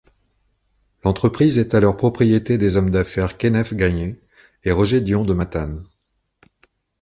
[1.03, 4.19] L'entreprise est alors propriété des hommes d'affaires Kenneth Gagné
[4.63, 5.85] et Roger Dion de Matane.